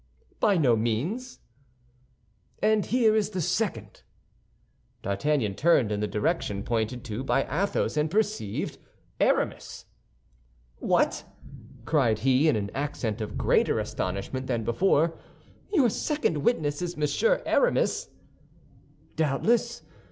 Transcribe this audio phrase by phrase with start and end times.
[0.39, 1.41] "By no means."
[2.59, 4.01] "And here is the second."
[5.03, 8.79] D'Artagnan turned in the direction pointed to by Athos, and perceived
[9.19, 9.85] Aramis.
[10.77, 11.23] "What!"
[11.85, 15.19] cried he, in an accent of greater astonishment than before,
[15.71, 18.09] "your second witness is Monsieur Aramis?"
[19.15, 19.83] "Doubtless!